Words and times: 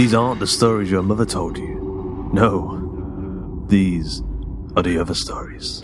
These 0.00 0.14
aren't 0.14 0.40
the 0.40 0.46
stories 0.46 0.90
your 0.90 1.02
mother 1.02 1.26
told 1.26 1.58
you. 1.58 2.30
No. 2.32 3.66
These 3.68 4.22
are 4.74 4.82
the 4.82 4.96
other 4.98 5.12
stories. 5.12 5.82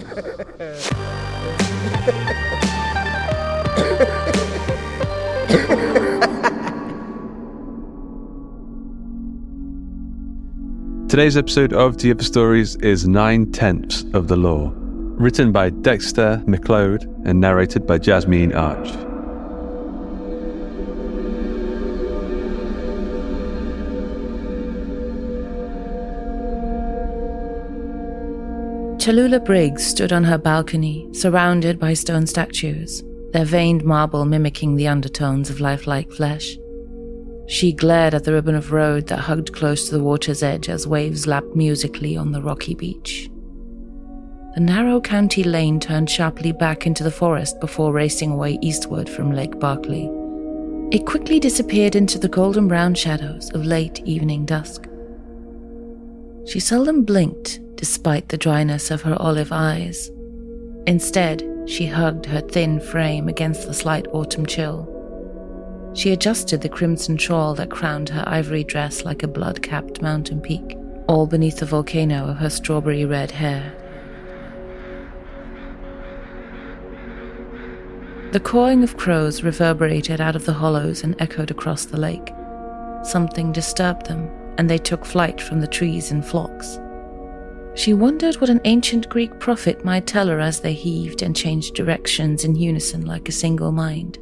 Today's 11.11 11.37
episode 11.37 11.75
of 11.75 11.99
The 11.99 12.13
Other 12.13 12.25
Stories 12.25 12.77
is 12.77 13.07
Nine 13.07 13.53
Tenths 13.53 14.07
of 14.15 14.29
the 14.29 14.37
Law, 14.37 14.73
written 14.75 15.53
by 15.53 15.69
Dexter 15.69 16.43
McLeod 16.47 17.05
and 17.27 17.39
narrated 17.39 17.87
by 17.87 17.99
Jasmine 17.99 18.55
Arch. 18.55 19.06
Tallulah 29.07 29.45
Briggs 29.45 29.87
stood 29.87 30.13
on 30.13 30.25
her 30.25 30.37
balcony, 30.37 31.09
surrounded 31.13 31.79
by 31.79 31.95
stone 31.95 32.27
statues, 32.27 33.05
their 33.31 33.45
veined 33.45 33.85
marble 33.85 34.25
mimicking 34.25 34.75
the 34.75 34.89
undertones 34.89 35.49
of 35.49 35.61
lifelike 35.61 36.11
flesh. 36.11 36.59
She 37.47 37.73
glared 37.73 38.15
at 38.15 38.25
the 38.25 38.33
ribbon 38.33 38.57
of 38.57 38.73
road 38.73 39.07
that 39.07 39.21
hugged 39.21 39.53
close 39.53 39.89
to 39.89 39.97
the 39.97 40.03
water's 40.03 40.43
edge 40.43 40.69
as 40.69 40.89
waves 40.89 41.25
lapped 41.25 41.55
musically 41.55 42.17
on 42.17 42.33
the 42.33 42.43
rocky 42.43 42.75
beach. 42.75 43.31
The 44.57 44.61
narrow 44.63 45.01
county 45.01 45.45
lane 45.45 45.79
turned 45.79 46.11
sharply 46.11 46.51
back 46.51 46.85
into 46.85 47.05
the 47.05 47.13
forest 47.13 47.61
before 47.61 47.93
racing 47.93 48.33
away 48.33 48.59
eastward 48.61 49.09
from 49.09 49.31
Lake 49.31 49.61
Barkley. 49.61 50.11
It 50.91 51.07
quickly 51.07 51.39
disappeared 51.39 51.95
into 51.95 52.19
the 52.19 52.29
golden 52.29 52.67
brown 52.67 52.97
shadows 52.97 53.53
of 53.53 53.65
late 53.65 54.01
evening 54.05 54.47
dusk. 54.47 54.89
She 56.45 56.59
seldom 56.59 57.05
blinked 57.05 57.61
despite 57.77 58.29
the 58.29 58.39
dryness 58.39 58.91
of 58.91 59.03
her 59.03 59.17
olive 59.21 59.53
eyes. 59.53 60.11
Instead, 60.87 61.43
she 61.67 61.87
hugged 61.87 62.27
her 62.27 62.41
thin 62.41 62.81
frame 62.81 63.29
against 63.29 63.67
the 63.67 63.75
slight 63.75 64.07
autumn 64.13 64.47
chill. 64.47 64.93
She 65.95 66.13
adjusted 66.13 66.61
the 66.61 66.69
crimson 66.69 67.17
shawl 67.17 67.55
that 67.55 67.71
crowned 67.71 68.11
her 68.11 68.25
ivory 68.27 68.65
dress 68.65 69.05
like 69.05 69.23
a 69.23 69.29
blood 69.29 69.63
capped 69.63 70.03
mountain 70.03 70.41
peak, 70.41 70.77
all 71.09 71.27
beneath 71.27 71.59
the 71.59 71.67
volcano 71.67 72.29
of 72.29 72.37
her 72.37 72.51
strawberry 72.51 73.05
red 73.05 73.31
hair. 73.31 73.73
The 78.33 78.41
cawing 78.41 78.83
of 78.83 78.97
crows 78.97 79.43
reverberated 79.43 80.21
out 80.21 80.37
of 80.37 80.45
the 80.45 80.53
hollows 80.53 81.03
and 81.03 81.17
echoed 81.19 81.51
across 81.51 81.87
the 81.87 81.97
lake. 81.97 82.33
Something 83.03 83.53
disturbed 83.53 84.07
them, 84.07 84.29
and 84.59 84.69
they 84.69 84.79
took 84.79 85.05
flight 85.05 85.41
from 85.41 85.61
the 85.61 85.67
trees 85.67 86.11
in 86.11 86.23
flocks. 86.23 86.79
She 87.77 87.93
wondered 87.93 88.41
what 88.41 88.49
an 88.49 88.63
ancient 88.65 89.11
Greek 89.11 89.39
prophet 89.39 89.85
might 89.85 90.07
tell 90.07 90.29
her 90.29 90.41
as 90.41 90.61
they 90.61 90.73
heaved 90.73 91.21
and 91.21 91.37
changed 91.37 91.75
directions 91.75 92.43
in 92.43 92.57
unison 92.57 93.05
like 93.05 93.29
a 93.29 93.33
single 93.33 93.71
mind, 93.71 94.17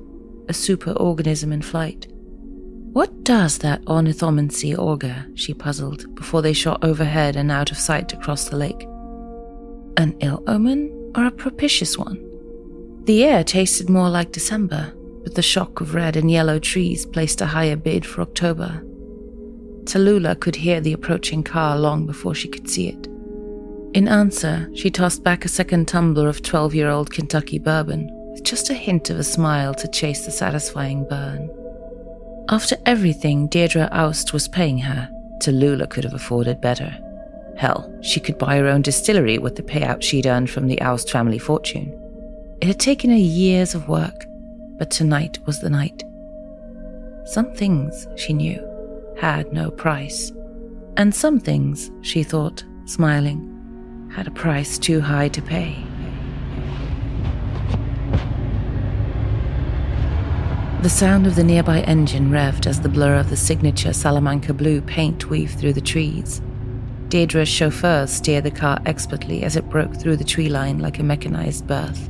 a 0.48 0.52
superorganism 0.52 1.52
in 1.52 1.62
flight. 1.62 2.08
What 2.10 3.22
does 3.22 3.58
that 3.58 3.80
ornithomancy 3.84 4.76
augur? 4.76 5.26
she 5.36 5.54
puzzled 5.54 6.12
before 6.16 6.42
they 6.42 6.52
shot 6.52 6.82
overhead 6.82 7.36
and 7.36 7.52
out 7.52 7.70
of 7.70 7.78
sight 7.78 8.12
across 8.12 8.48
the 8.48 8.56
lake. 8.56 8.82
An 9.96 10.16
ill 10.20 10.42
omen 10.48 11.12
or 11.14 11.24
a 11.24 11.30
propitious 11.30 11.96
one? 11.96 12.18
The 13.04 13.22
air 13.22 13.44
tasted 13.44 13.88
more 13.88 14.10
like 14.10 14.32
December, 14.32 14.92
but 15.22 15.36
the 15.36 15.42
shock 15.42 15.80
of 15.80 15.94
red 15.94 16.16
and 16.16 16.28
yellow 16.28 16.58
trees 16.58 17.06
placed 17.06 17.40
a 17.40 17.46
higher 17.46 17.76
bid 17.76 18.04
for 18.04 18.22
October. 18.22 18.84
Tallulah 19.84 20.40
could 20.40 20.56
hear 20.56 20.80
the 20.80 20.92
approaching 20.92 21.44
car 21.44 21.78
long 21.78 22.04
before 22.04 22.34
she 22.34 22.48
could 22.48 22.68
see 22.68 22.88
it. 22.88 23.08
In 23.94 24.08
answer, 24.08 24.68
she 24.74 24.90
tossed 24.90 25.22
back 25.22 25.44
a 25.44 25.48
second 25.48 25.86
tumbler 25.86 26.28
of 26.28 26.42
12 26.42 26.74
year 26.74 26.88
old 26.88 27.12
Kentucky 27.12 27.60
bourbon, 27.60 28.10
with 28.32 28.42
just 28.42 28.68
a 28.68 28.74
hint 28.74 29.08
of 29.08 29.20
a 29.20 29.24
smile 29.24 29.72
to 29.74 29.86
chase 29.86 30.24
the 30.24 30.32
satisfying 30.32 31.06
burn. 31.08 31.48
After 32.48 32.76
everything 32.86 33.46
Deirdre 33.46 33.88
Aust 33.92 34.32
was 34.32 34.48
paying 34.48 34.78
her, 34.78 35.08
Tallulah 35.38 35.88
could 35.88 36.02
have 36.02 36.12
afforded 36.12 36.60
better. 36.60 36.98
Hell, 37.56 37.88
she 38.02 38.18
could 38.18 38.36
buy 38.36 38.56
her 38.56 38.66
own 38.66 38.82
distillery 38.82 39.38
with 39.38 39.54
the 39.54 39.62
payout 39.62 40.02
she'd 40.02 40.26
earned 40.26 40.50
from 40.50 40.66
the 40.66 40.80
Aust 40.80 41.12
family 41.12 41.38
fortune. 41.38 41.96
It 42.60 42.66
had 42.66 42.80
taken 42.80 43.10
her 43.10 43.16
years 43.16 43.76
of 43.76 43.88
work, 43.88 44.26
but 44.76 44.90
tonight 44.90 45.38
was 45.46 45.60
the 45.60 45.70
night. 45.70 46.02
Some 47.26 47.54
things, 47.54 48.08
she 48.16 48.32
knew, 48.32 48.58
had 49.20 49.52
no 49.52 49.70
price. 49.70 50.32
And 50.96 51.14
some 51.14 51.38
things, 51.38 51.92
she 52.02 52.24
thought, 52.24 52.64
smiling, 52.86 53.53
had 54.14 54.28
a 54.28 54.30
price 54.30 54.78
too 54.78 55.00
high 55.00 55.28
to 55.28 55.42
pay. 55.42 55.76
The 60.82 60.88
sound 60.88 61.26
of 61.26 61.34
the 61.34 61.42
nearby 61.42 61.80
engine 61.80 62.30
revved 62.30 62.68
as 62.68 62.80
the 62.80 62.88
blur 62.88 63.18
of 63.18 63.28
the 63.28 63.36
signature 63.36 63.92
Salamanca 63.92 64.54
blue 64.54 64.80
paint 64.82 65.30
weaved 65.30 65.58
through 65.58 65.72
the 65.72 65.80
trees. 65.80 66.40
Deirdre's 67.08 67.48
chauffeur 67.48 68.06
steered 68.06 68.44
the 68.44 68.52
car 68.52 68.78
expertly 68.86 69.42
as 69.42 69.56
it 69.56 69.68
broke 69.68 69.96
through 69.96 70.16
the 70.16 70.24
tree 70.24 70.48
line 70.48 70.78
like 70.78 71.00
a 71.00 71.02
mechanized 71.02 71.66
berth. 71.66 72.08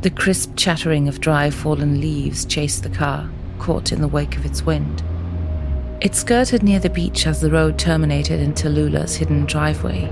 The 0.00 0.10
crisp 0.10 0.56
chattering 0.56 1.06
of 1.06 1.20
dry 1.20 1.50
fallen 1.50 2.00
leaves 2.00 2.44
chased 2.44 2.82
the 2.82 2.88
car, 2.90 3.30
caught 3.60 3.92
in 3.92 4.00
the 4.00 4.08
wake 4.08 4.36
of 4.36 4.44
its 4.44 4.64
wind. 4.64 5.04
It 6.00 6.16
skirted 6.16 6.64
near 6.64 6.80
the 6.80 6.90
beach 6.90 7.28
as 7.28 7.40
the 7.40 7.50
road 7.50 7.78
terminated 7.78 8.40
in 8.40 8.54
Tallulah's 8.54 9.14
hidden 9.14 9.44
driveway. 9.44 10.10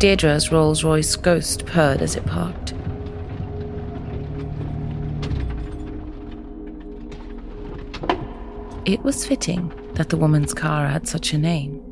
Deirdre's 0.00 0.50
Rolls 0.50 0.82
Royce 0.82 1.14
ghost 1.14 1.66
purred 1.66 2.00
as 2.00 2.16
it 2.16 2.24
parked. 2.24 2.72
It 8.86 9.02
was 9.02 9.26
fitting 9.26 9.70
that 9.96 10.08
the 10.08 10.16
woman's 10.16 10.54
car 10.54 10.86
had 10.86 11.06
such 11.06 11.34
a 11.34 11.38
name. 11.38 11.82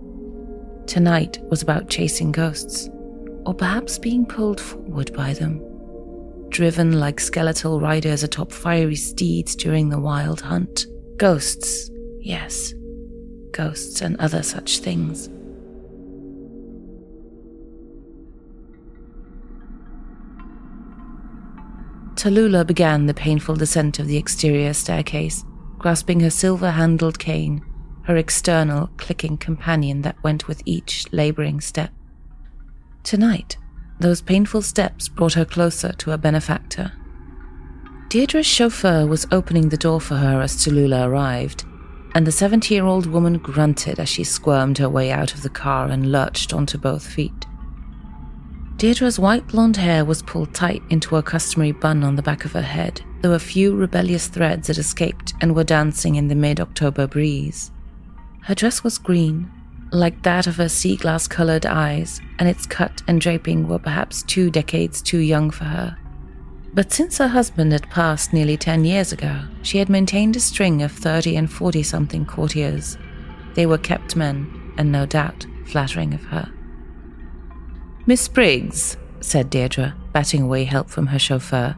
Tonight 0.87 1.39
was 1.51 1.61
about 1.61 1.91
chasing 1.91 2.33
ghosts, 2.33 2.89
or 3.45 3.53
perhaps 3.53 3.99
being 3.99 4.25
pulled 4.25 4.63
forward 4.63 5.13
by 5.13 5.35
them, 5.35 5.63
driven 6.49 6.99
like 6.99 7.21
skeletal 7.21 7.79
riders 7.79 8.23
atop 8.23 8.53
fiery 8.53 8.97
steeds 8.97 9.55
during 9.55 9.91
the 9.91 10.01
wild 10.01 10.41
hunt. 10.41 10.87
Ghosts, 11.19 11.91
yes, 12.21 12.73
ghosts 13.51 14.01
and 14.01 14.17
other 14.17 14.43
such 14.43 14.79
things. 14.79 15.29
Tallulah 22.19 22.67
began 22.67 23.07
the 23.07 23.15
painful 23.15 23.55
descent 23.55 24.01
of 24.01 24.09
the 24.09 24.17
exterior 24.17 24.75
staircase, 24.75 25.45
grasping 25.79 26.19
her 26.19 26.31
silver 26.31 26.73
handled 26.73 27.17
cane, 27.21 27.65
her 28.07 28.17
external 28.17 28.91
clicking 28.97 29.37
companion 29.37 30.03
that 30.03 30.21
went 30.25 30.49
with 30.49 30.61
each 30.65 31.07
labouring 31.13 31.61
step. 31.61 31.93
Tonight, 33.05 33.57
those 34.01 34.21
painful 34.21 34.63
steps 34.63 35.09
brought 35.09 35.35
her 35.35 35.45
closer 35.45 35.93
to 35.93 36.11
her 36.11 36.17
benefactor. 36.17 36.91
Deirdre's 38.09 38.47
chauffeur 38.47 39.07
was 39.07 39.29
opening 39.31 39.69
the 39.69 39.77
door 39.77 40.01
for 40.01 40.17
her 40.17 40.43
as 40.43 40.57
Tallulah 40.57 41.07
arrived, 41.07 41.65
and 42.17 42.27
the 42.27 42.33
70 42.33 42.75
year 42.75 42.85
old 42.85 43.07
woman 43.07 43.39
grunted 43.39 44.01
as 44.01 44.09
she 44.09 44.25
squirmed 44.25 44.79
her 44.79 44.89
way 44.89 45.13
out 45.13 45.35
of 45.35 45.45
the 45.45 45.49
car 45.49 45.87
and 45.87 46.11
lurched 46.11 46.53
onto 46.53 46.79
both 46.79 47.07
feet. 47.07 47.47
Deirdre's 48.79 49.19
white 49.19 49.45
blonde 49.49 49.77
hair 49.77 50.05
was 50.05 50.23
pulled 50.23 50.55
tight 50.55 50.85
into 50.89 51.17
a 51.17 51.23
customary 51.23 51.73
bun 51.73 52.05
on 52.05 52.15
the 52.15 52.23
back 52.23 52.45
of 52.45 52.53
her 52.53 52.63
head, 52.63 53.03
though 53.23 53.33
a 53.33 53.39
few 53.41 53.75
rebellious 53.75 54.29
threads 54.29 54.69
had 54.69 54.79
escaped 54.79 55.35
and 55.41 55.57
were 55.57 55.65
dancing 55.65 56.15
in 56.15 56.29
the 56.29 56.37
mid 56.37 56.61
October 56.61 57.09
breeze. 57.09 57.73
Her 58.43 58.55
dress 58.55 58.85
was 58.85 58.97
green, 58.97 59.51
like 59.91 60.23
that 60.23 60.47
of 60.47 60.59
her 60.59 60.69
sea 60.69 60.95
glass 60.95 61.27
colored 61.27 61.67
eyes, 61.67 62.21
and 62.39 62.49
its 62.49 62.67
cut 62.67 63.03
and 63.09 63.21
draping 63.21 63.67
were 63.67 63.81
perhaps 63.81 64.23
two 64.23 64.49
decades 64.49 65.03
too 65.03 65.19
young 65.19 65.51
for 65.51 65.65
her. 65.65 65.99
But 66.73 66.93
since 66.93 67.19
her 67.19 67.27
husband 67.27 67.73
had 67.73 67.91
passed 67.91 68.33
nearly 68.33 68.57
ten 68.57 68.85
years 68.85 69.11
ago, 69.11 69.41
she 69.63 69.79
had 69.79 69.89
maintained 69.89 70.37
a 70.37 70.41
string 70.41 70.83
of 70.83 70.93
30 70.93 71.35
and 71.35 71.51
40 71.51 71.83
something 71.83 72.25
courtiers. 72.25 72.97
They 73.55 73.67
were 73.67 73.77
kept 73.77 74.15
men, 74.15 74.73
and 74.79 74.93
no 74.93 75.05
doubt 75.05 75.49
flattering 75.67 76.15
of 76.15 76.23
her. 76.27 76.53
Miss 78.09 78.27
Briggs, 78.27 78.97
said 79.21 79.51
Deirdre, 79.51 79.95
batting 80.15 80.41
away 80.41 80.65
help 80.65 80.89
from 80.89 81.09
her 81.09 81.19
chauffeur. 81.19 81.77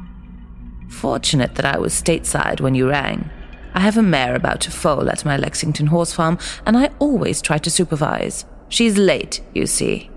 Fortunate 0.89 1.57
that 1.57 1.65
I 1.65 1.77
was 1.77 1.93
stateside 1.93 2.61
when 2.61 2.77
you 2.77 2.89
rang. 2.89 3.29
I 3.75 3.81
have 3.81 3.97
a 3.97 4.03
mare 4.03 4.37
about 4.37 4.61
to 4.61 4.71
foal 4.71 5.11
at 5.11 5.25
my 5.25 5.37
Lexington 5.37 5.89
horse 5.89 6.13
farm, 6.13 6.39
and 6.65 6.79
I 6.79 6.91
always 7.01 7.43
try 7.43 7.59
to 7.59 7.69
supervise. 7.69 8.45
She's 8.69 8.97
late, 8.97 9.43
you 9.55 9.67
see. 9.67 10.09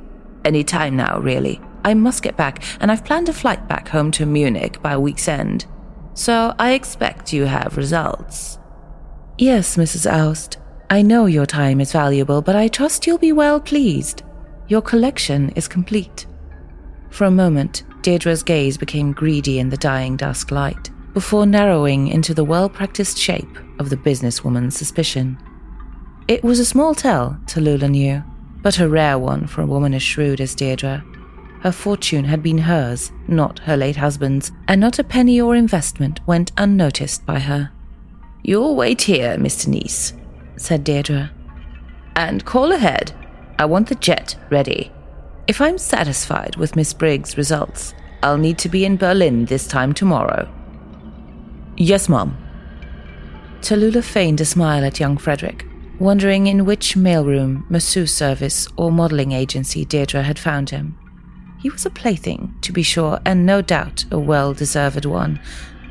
Any 0.45 0.63
time 0.63 0.95
now, 0.95 1.17
really. 1.17 1.59
I 1.83 1.95
must 1.95 2.21
get 2.21 2.37
back, 2.37 2.63
and 2.79 2.91
I've 2.91 3.05
planned 3.05 3.29
a 3.29 3.33
flight 3.33 3.67
back 3.67 3.87
home 3.87 4.11
to 4.11 4.27
Munich 4.27 4.83
by 4.83 4.95
week's 4.97 5.27
end. 5.27 5.65
So 6.13 6.53
I 6.59 6.73
expect 6.73 7.33
you 7.33 7.45
have 7.45 7.75
results. 7.75 8.59
Yes, 9.39 9.77
Mrs. 9.77 10.05
Aust. 10.05 10.59
I 10.91 11.01
know 11.01 11.25
your 11.25 11.47
time 11.47 11.81
is 11.81 11.91
valuable, 11.91 12.43
but 12.43 12.55
I 12.55 12.67
trust 12.67 13.07
you'll 13.07 13.17
be 13.17 13.31
well 13.31 13.59
pleased. 13.59 14.21
Your 14.67 14.81
collection 14.81 15.49
is 15.51 15.67
complete. 15.67 16.25
For 17.09 17.25
a 17.25 17.31
moment, 17.31 17.83
Deirdre's 18.01 18.43
gaze 18.43 18.77
became 18.77 19.11
greedy 19.11 19.59
in 19.59 19.69
the 19.69 19.77
dying 19.77 20.17
dusk 20.17 20.51
light, 20.51 20.89
before 21.13 21.45
narrowing 21.45 22.07
into 22.07 22.33
the 22.33 22.43
well 22.43 22.69
practiced 22.69 23.17
shape 23.17 23.57
of 23.79 23.89
the 23.89 23.97
businesswoman's 23.97 24.75
suspicion. 24.75 25.37
It 26.27 26.43
was 26.43 26.59
a 26.59 26.65
small 26.65 26.95
tell, 26.95 27.37
Tallulah 27.45 27.89
knew, 27.89 28.23
but 28.61 28.79
a 28.79 28.87
rare 28.87 29.19
one 29.19 29.47
for 29.47 29.61
a 29.61 29.67
woman 29.67 29.93
as 29.93 30.01
shrewd 30.01 30.39
as 30.39 30.55
Deirdre. 30.55 31.03
Her 31.61 31.71
fortune 31.71 32.25
had 32.25 32.41
been 32.41 32.57
hers, 32.57 33.11
not 33.27 33.59
her 33.59 33.77
late 33.77 33.97
husband's, 33.97 34.51
and 34.67 34.79
not 34.79 34.99
a 34.99 35.03
penny 35.03 35.39
or 35.39 35.55
investment 35.55 36.19
went 36.25 36.51
unnoticed 36.57 37.25
by 37.25 37.39
her. 37.39 37.71
You'll 38.41 38.75
wait 38.75 39.03
here, 39.03 39.37
Mr. 39.37 39.67
Neese, 39.67 40.13
said 40.57 40.83
Deirdre. 40.83 41.31
And 42.15 42.43
call 42.45 42.71
ahead 42.71 43.13
I 43.59 43.65
want 43.65 43.87
the 43.87 43.95
jet 43.95 44.35
ready. 44.49 44.91
If 45.45 45.61
I'm 45.61 45.77
satisfied 45.77 46.55
with 46.55 46.75
Miss 46.75 46.91
Briggs' 46.91 47.37
results, 47.37 47.93
I'll 48.23 48.37
need 48.37 48.57
to 48.59 48.69
be 48.69 48.83
in 48.83 48.97
Berlin 48.97 49.45
this 49.45 49.67
time 49.67 49.93
tomorrow. 49.93 50.49
Yes, 51.77 52.09
Mom. 52.09 52.37
Tallulah 53.61 54.03
feigned 54.03 54.41
a 54.41 54.45
smile 54.45 54.83
at 54.83 54.99
young 54.99 55.17
Frederick, 55.17 55.65
wondering 55.99 56.47
in 56.47 56.65
which 56.65 56.95
mailroom, 56.95 57.69
masseuse 57.69 58.13
service, 58.13 58.67
or 58.75 58.91
modeling 58.91 59.33
agency 59.33 59.85
Deirdre 59.85 60.23
had 60.23 60.39
found 60.39 60.71
him. 60.71 60.97
He 61.61 61.69
was 61.69 61.85
a 61.85 61.89
plaything, 61.89 62.55
to 62.61 62.71
be 62.71 62.83
sure, 62.83 63.19
and 63.25 63.45
no 63.45 63.61
doubt 63.61 64.05
a 64.11 64.17
well 64.17 64.53
deserved 64.53 65.05
one. 65.05 65.39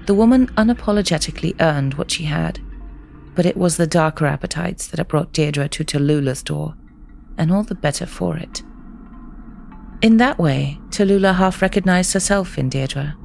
The 0.07 0.15
woman 0.15 0.49
unapologetically 0.57 1.61
earned 1.61 1.95
what 1.95 2.11
she 2.11 2.25
had. 2.25 2.59
But 3.35 3.47
it 3.47 3.57
was 3.57 3.77
the 3.77 3.87
darker 3.87 4.27
appetites 4.27 4.89
that 4.89 4.99
had 4.99 5.09
brought 5.09 5.33
Deirdre 5.33 5.69
to 5.69 5.85
Tallulah's 5.85 6.43
door 6.43 6.75
and 7.39 7.53
all 7.53 7.63
the 7.63 7.75
better 7.75 8.07
for 8.07 8.37
it. 8.37 8.63
In 10.03 10.17
that 10.17 10.39
way, 10.39 10.81
Tallulah 10.91 11.37
half 11.37 11.63
recognized 11.63 12.13
herself 12.13 12.59
in 12.59 12.69
Deirdre. 12.69 13.17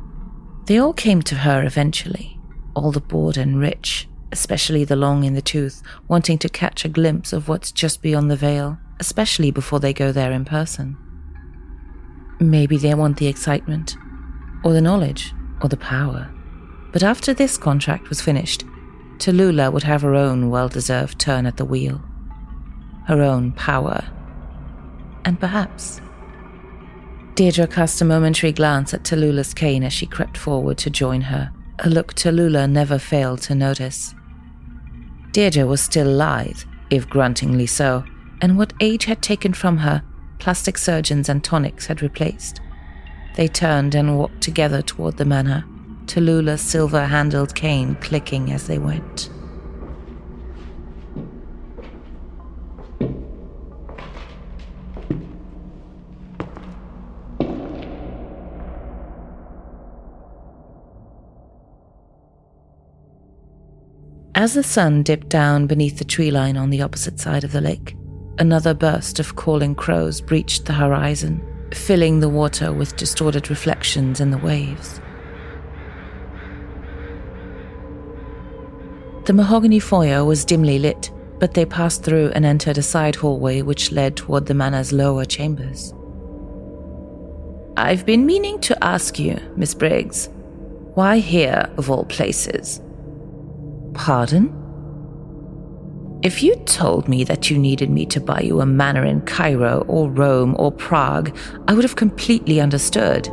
They 0.66 0.78
all 0.78 0.94
came 0.94 1.22
to 1.24 1.36
her 1.36 1.64
eventually, 1.64 2.40
all 2.76 2.92
the 2.92 3.02
bored 3.02 3.38
and 3.38 3.60
rich, 3.60 4.08
especially 4.32 4.84
the 4.84 4.96
long 4.96 5.24
in 5.24 5.34
the 5.34 5.42
tooth, 5.42 5.82
wanting 6.08 6.38
to 6.40 6.50
catch 6.50 6.86
a 6.86 6.90
glimpse 6.90 7.34
of 7.34 7.48
what's 7.48 7.72
just 7.72 8.02
beyond 8.02 8.30
the 8.30 8.36
veil, 8.36 8.78
especially 9.00 9.50
before 9.50 9.80
they 9.80 9.94
go 9.94 10.12
there 10.12 10.32
in 10.32 10.46
person. 10.46 10.98
Maybe 12.40 12.78
they 12.78 12.94
want 12.94 13.18
the 13.18 13.28
excitement, 13.28 13.96
or 14.64 14.74
the 14.74 14.82
knowledge, 14.82 15.34
or 15.62 15.70
the 15.70 15.78
power. 15.78 16.30
But 16.92 17.02
after 17.02 17.34
this 17.34 17.58
contract 17.58 18.10
was 18.10 18.22
finished, 18.22 18.64
Tallulah 19.18 19.74
would 19.74 19.84
have 19.84 20.04
her 20.04 20.14
own 20.14 20.52
well 20.52 20.70
deserved 20.70 21.18
turn 21.18 21.48
at 21.48 21.58
the 21.58 21.66
wheel 21.66 22.04
her 23.08 23.22
own 23.22 23.54
power. 23.54 24.04
And 25.26 25.40
perhaps. 25.40 26.02
Deirdre 27.36 27.68
cast 27.68 28.02
a 28.02 28.06
momentary 28.06 28.52
glance 28.52 28.94
at 28.94 29.04
Tallulah's 29.04 29.54
cane 29.54 29.84
as 29.84 29.94
she 29.94 30.06
crept 30.06 30.38
forward 30.38 30.78
to 30.80 30.90
join 30.90 31.22
her, 31.22 31.52
a 31.80 31.90
look 31.90 32.14
Tallulah 32.14 32.70
never 32.70 33.00
failed 33.00 33.42
to 33.44 33.56
notice. 33.56 34.14
Deirdre 35.32 35.66
was 35.66 35.82
still 35.82 36.08
lithe, 36.08 36.64
if 36.90 37.10
gruntingly 37.10 37.68
so, 37.68 38.04
and 38.42 38.58
what 38.58 38.74
age 38.80 39.06
had 39.06 39.22
taken 39.22 39.54
from 39.54 39.78
her, 39.78 40.04
plastic 40.40 40.78
surgeons 40.78 41.30
and 41.30 41.44
tonics 41.44 41.88
had 41.88 42.02
replaced. 42.02 42.60
They 43.36 43.48
turned 43.48 43.94
and 43.96 44.18
walked 44.18 44.42
together 44.42 44.82
toward 44.82 45.18
the 45.18 45.26
manor, 45.26 45.64
Tallulah's 46.08 46.62
silver 46.62 47.06
handled 47.06 47.54
cane 47.54 47.96
clicking 47.96 48.52
as 48.52 48.68
they 48.68 48.80
went. 48.80 49.30
As 64.38 64.54
the 64.54 64.62
sun 64.62 65.02
dipped 65.02 65.30
down 65.30 65.66
beneath 65.66 65.98
the 65.98 66.06
tree 66.06 66.30
line 66.30 66.58
on 66.58 66.70
the 66.70 66.84
opposite 66.84 67.20
side 67.20 67.44
of 67.44 67.52
the 67.52 67.60
lake, 67.60 67.98
another 68.38 68.76
burst 68.76 69.20
of 69.20 69.36
calling 69.36 69.74
crows 69.74 70.22
breached 70.22 70.66
the 70.66 70.74
horizon, 70.74 71.42
filling 71.74 72.20
the 72.20 72.30
water 72.30 72.72
with 72.72 72.96
distorted 72.98 73.50
reflections 73.50 74.20
in 74.22 74.30
the 74.30 74.38
waves. 74.38 75.02
The 79.26 79.34
mahogany 79.34 79.80
foyer 79.80 80.24
was 80.24 80.46
dimly 80.46 80.78
lit, 80.78 81.10
but 81.40 81.56
they 81.56 81.66
passed 81.66 82.04
through 82.04 82.30
and 82.36 82.46
entered 82.46 82.78
a 82.78 82.84
side 82.84 83.16
hallway 83.16 83.64
which 83.64 83.92
led 83.92 84.16
toward 84.16 84.46
the 84.46 84.54
manor's 84.54 84.94
lower 84.94 85.26
chambers. 85.26 85.96
I've 87.76 88.06
been 88.06 88.28
meaning 88.28 88.60
to 88.62 88.84
ask 88.84 89.18
you, 89.18 89.40
Miss 89.56 89.74
Briggs, 89.74 90.30
why 90.94 91.18
here 91.18 91.72
of 91.78 91.90
all 91.90 92.06
places? 92.06 92.82
Pardon? 93.94 94.54
If 96.24 96.42
you 96.42 96.56
told 96.66 97.08
me 97.08 97.24
that 97.26 97.50
you 97.50 97.58
needed 97.60 97.90
me 97.90 98.06
to 98.08 98.20
buy 98.20 98.42
you 98.42 98.60
a 98.60 98.66
manor 98.66 99.06
in 99.06 99.22
Cairo 99.22 99.86
or 99.88 100.10
Rome 100.10 100.56
or 100.58 100.72
Prague, 100.72 101.36
I 101.68 101.74
would 101.74 101.84
have 101.84 101.96
completely 101.96 102.60
understood. 102.60 103.30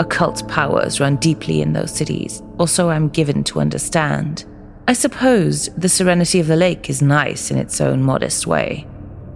Occult 0.00 0.48
powers 0.48 1.00
run 1.00 1.16
deeply 1.16 1.60
in 1.60 1.74
those 1.74 1.94
cities, 1.94 2.42
or 2.58 2.66
so 2.66 2.90
I'm 2.90 3.08
given 3.10 3.44
to 3.44 3.60
understand. 3.60 4.46
I 4.88 4.94
suppose 4.94 5.68
the 5.76 5.88
serenity 5.88 6.40
of 6.40 6.46
the 6.46 6.56
lake 6.56 6.90
is 6.90 7.00
nice 7.00 7.50
in 7.50 7.58
its 7.58 7.80
own 7.80 8.02
modest 8.02 8.46
way. 8.46 8.86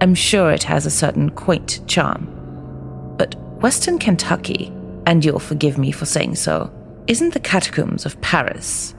I'm 0.01 0.15
sure 0.15 0.51
it 0.51 0.65
has 0.65 0.85
a 0.85 0.91
certain 0.91 1.31
quaint 1.31 1.81
charm. 1.87 3.15
But 3.19 3.35
Western 3.61 3.99
Kentucky, 3.99 4.73
and 5.07 5.25
you'll 5.25 5.39
forgive 5.39 5.79
me 5.79 5.91
for 5.93 6.07
saying 6.07 6.37
so, 6.37 6.73
isn't 7.07 7.35
the 7.35 7.41
catacombs 7.41 8.05
of 8.05 8.21
Paris. 8.21 8.95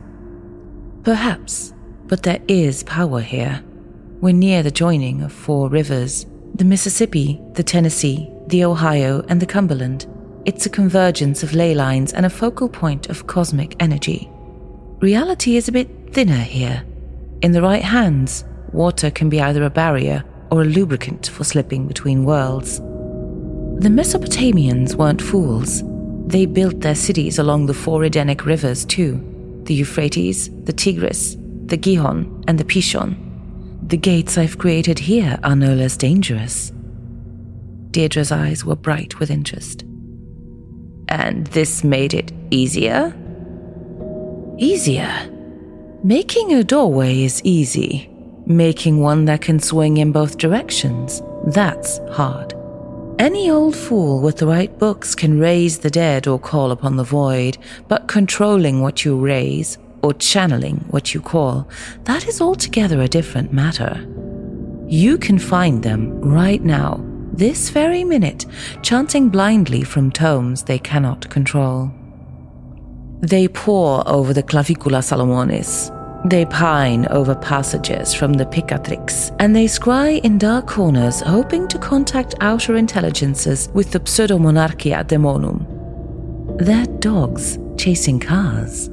Perhaps, 1.03 1.74
but 2.08 2.24
there 2.24 2.41
is 2.48 2.84
power 2.84 3.22
here. 3.22 3.63
We're 4.20 4.34
near 4.34 4.63
the 4.63 4.72
joining 4.72 5.22
of 5.22 5.32
four 5.32 5.70
rivers 5.70 6.25
the 6.56 6.65
Mississippi, 6.65 7.39
the 7.53 7.63
Tennessee, 7.63 8.29
the 8.48 8.65
Ohio, 8.65 9.24
and 9.29 9.39
the 9.39 9.46
Cumberland. 9.46 10.08
It's 10.44 10.65
a 10.65 10.70
convergence 10.70 11.41
of 11.41 11.53
ley 11.53 11.74
lines 11.74 12.12
and 12.12 12.25
a 12.25 12.29
focal 12.29 12.68
point 12.68 13.08
of 13.08 13.27
cosmic 13.27 13.75
energy. 13.79 14.29
Reality 15.00 15.56
is 15.56 15.70
a 15.70 15.72
bit 15.72 15.88
thinner 16.12 16.41
here. 16.41 16.84
In 17.41 17.53
the 17.53 17.62
right 17.62 17.84
hands, 17.84 18.44
water 18.74 19.10
can 19.10 19.29
be 19.29 19.39
either 19.39 19.63
a 19.63 19.70
barrier 19.70 20.25
or 20.51 20.63
a 20.63 20.65
lubricant 20.65 21.27
for 21.27 21.46
slipping 21.46 21.88
between 21.88 22.25
worlds. 22.25 22.79
The 22.79 23.89
Mesopotamians 23.89 24.96
weren't 24.96 25.22
fools. 25.22 25.82
They 26.27 26.46
built 26.46 26.82
their 26.82 26.96
cities 26.96 27.39
along 27.39 27.68
the 27.68 27.74
four 27.74 28.03
Edenic 28.03 28.46
rivers 28.46 28.84
too 28.84 29.38
the 29.70 29.76
Euphrates, 29.76 30.50
the 30.64 30.74
Tigris, 30.74 31.38
the 31.68 31.78
Gihon, 31.78 32.44
and 32.48 32.60
the 32.60 32.64
Pishon. 32.64 33.16
The 33.88 33.98
gates 33.98 34.36
I've 34.36 34.58
created 34.58 34.98
here 34.98 35.40
are 35.44 35.56
no 35.56 35.76
less 35.76 35.96
dangerous. 35.96 36.72
Deirdre's 37.92 38.32
eyes 38.32 38.66
were 38.66 38.76
bright 38.76 39.20
with 39.20 39.30
interest. 39.30 39.84
And 41.08 41.46
this 41.48 41.84
made 41.84 42.16
it 42.16 42.32
easier? 42.50 43.16
Easier? 44.58 45.30
Making 46.04 46.56
a 46.56 46.64
doorway 46.64 47.22
is 47.22 47.40
easy. 47.44 48.10
Making 48.48 49.02
one 49.02 49.26
that 49.26 49.42
can 49.42 49.60
swing 49.60 49.98
in 49.98 50.12
both 50.12 50.40
directions, 50.40 51.22
that's 51.46 52.00
hard. 52.10 52.59
Any 53.20 53.52
old 53.52 53.76
fool 53.76 54.22
with 54.22 54.38
the 54.38 54.48
right 54.48 54.80
books 54.80 55.14
can 55.14 55.42
raise 55.42 55.80
the 55.80 55.90
dead 55.90 56.26
or 56.26 56.40
call 56.40 56.72
upon 56.72 56.96
the 56.96 57.04
void, 57.04 57.58
but 57.90 58.08
controlling 58.08 58.80
what 58.80 59.04
you 59.04 59.20
raise 59.20 59.78
or 60.02 60.14
channeling 60.14 60.86
what 60.90 61.14
you 61.14 61.20
call, 61.20 61.68
that 62.06 62.30
is 62.30 62.40
altogether 62.40 63.02
a 63.02 63.10
different 63.10 63.52
matter. 63.52 64.08
You 64.88 65.18
can 65.18 65.38
find 65.38 65.84
them 65.84 66.22
right 66.22 66.64
now, 66.64 67.06
this 67.34 67.72
very 67.72 68.06
minute, 68.06 68.46
chanting 68.84 69.28
blindly 69.28 69.84
from 69.84 70.14
tomes 70.14 70.64
they 70.64 70.80
cannot 70.80 71.30
control. 71.30 71.92
They 73.20 73.50
pore 73.50 74.08
over 74.08 74.34
the 74.34 74.44
Clavicula 74.44 75.00
Salomonis, 75.00 75.94
they 76.26 76.46
pine 76.46 77.06
over 77.08 77.36
passages 77.36 78.14
from 78.14 78.34
the 78.34 78.46
Picatrix, 78.46 79.36
and 79.40 79.56
they 79.56 79.66
scry 79.66 80.24
in 80.24 80.38
dark 80.38 80.68
corners, 80.68 81.22
hoping 81.22 81.68
to 81.70 81.80
contact 81.80 82.36
outer 82.42 82.76
intelligences 82.76 83.70
with 83.74 83.92
the 83.92 84.00
Pseudomonarchia 84.00 85.06
Daemonum. 85.06 85.66
They're 86.60 86.86
dogs 87.00 87.58
chasing 87.78 88.20
cars. 88.20 88.88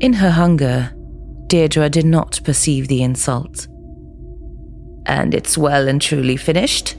In 0.00 0.12
her 0.12 0.30
hunger, 0.30 0.92
Deirdre 1.46 1.88
did 1.88 2.04
not 2.04 2.40
perceive 2.44 2.88
the 2.88 3.02
insult. 3.02 3.66
And 5.06 5.34
it's 5.34 5.56
well 5.58 5.88
and 5.88 6.00
truly 6.00 6.36
finished? 6.36 6.96